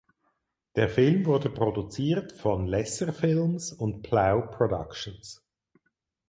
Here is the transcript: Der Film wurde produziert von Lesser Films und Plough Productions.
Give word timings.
Der 0.77 0.89
Film 0.89 1.27
wurde 1.27 1.51
produziert 1.51 2.31
von 2.31 2.65
Lesser 2.65 3.13
Films 3.13 3.71
und 3.71 4.01
Plough 4.01 4.49
Productions. 4.49 5.43